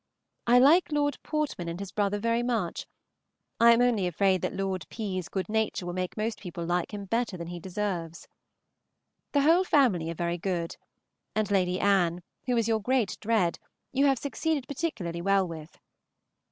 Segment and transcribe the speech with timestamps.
[0.47, 2.87] I like Lord Portman and his brother very much.
[3.59, 7.05] I am only afraid that Lord P.'s good nature will make most people like him
[7.05, 8.27] better than he deserves.
[9.33, 10.75] The whole family are very good;
[11.35, 13.59] and Lady Anne, who was your great dread,
[13.93, 15.77] you have succeeded particularly well with.